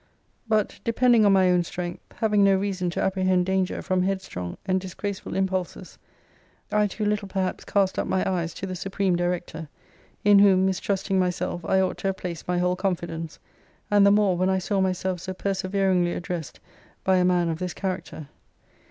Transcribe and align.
But, 0.47 0.79
depending 0.83 1.27
on 1.27 1.33
my 1.33 1.51
own 1.51 1.63
strength; 1.63 2.01
having 2.15 2.43
no 2.43 2.57
reason 2.57 2.89
to 2.89 3.01
apprehend 3.03 3.45
danger 3.45 3.83
from 3.83 4.01
headstrong 4.01 4.57
and 4.65 4.81
disgraceful 4.81 5.35
impulses; 5.35 5.99
I 6.71 6.87
too 6.87 7.05
little 7.05 7.27
perhaps 7.27 7.63
cast 7.65 7.99
up 7.99 8.07
my 8.07 8.27
eyes 8.27 8.55
to 8.55 8.65
the 8.65 8.75
Supreme 8.75 9.15
Director: 9.15 9.69
in 10.25 10.39
whom, 10.39 10.65
mistrusting 10.65 11.19
myself, 11.19 11.63
I 11.65 11.79
ought 11.81 11.99
to 11.99 12.07
have 12.07 12.17
placed 12.17 12.47
my 12.47 12.57
whole 12.57 12.75
confidence 12.75 13.37
and 13.91 14.03
the 14.03 14.09
more, 14.09 14.35
when 14.35 14.49
I 14.49 14.57
saw 14.57 14.81
myself 14.81 15.19
so 15.21 15.35
perserveringly 15.35 16.13
addressed 16.15 16.59
by 17.03 17.17
a 17.17 17.23
man 17.23 17.47
of 17.49 17.59
this 17.59 17.75
character. 17.75 18.27